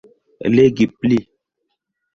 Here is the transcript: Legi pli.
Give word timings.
Legi 0.55 0.85
pli. 0.99 1.19